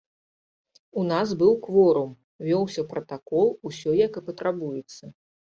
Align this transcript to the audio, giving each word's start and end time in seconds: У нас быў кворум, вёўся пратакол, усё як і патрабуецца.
У 1.01 1.03
нас 1.11 1.27
быў 1.41 1.51
кворум, 1.65 2.15
вёўся 2.47 2.85
пратакол, 2.95 3.47
усё 3.71 3.95
як 4.05 4.11
і 4.23 4.27
патрабуецца. 4.33 5.03